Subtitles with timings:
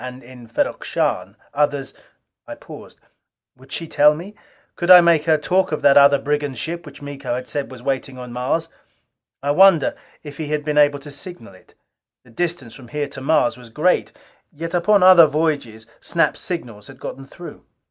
[0.03, 1.93] And in Ferrok Shahn, others"
[2.47, 2.99] I paused.
[3.55, 4.33] Would she tell me?
[4.75, 7.83] Could I make her talk of that other brigand ship which Miko had said was
[7.83, 8.67] waiting on Mars?
[9.43, 9.93] I wondered
[10.23, 11.75] if he had been able to signal it.
[12.23, 14.11] The distance from here to Mars was great;
[14.51, 17.63] yet upon other voyages Snap's signals had gotten through.